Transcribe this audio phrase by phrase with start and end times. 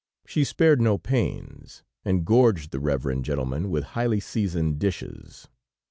[0.25, 5.47] She spared no pains, and gorged the reverend gentleman with highly seasoned dishes.